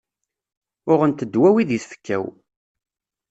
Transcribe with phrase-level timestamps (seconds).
[0.91, 2.23] Uɣent ddwawi deg tfekka-w.